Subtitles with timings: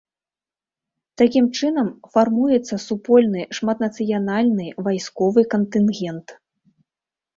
[1.21, 6.27] Такім чынам фармуецца супольны шматнацыянальны вайсковы кантынгент.